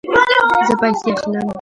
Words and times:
زه 0.67 0.73
پیسې 0.81 1.09
اخلم 1.13 1.45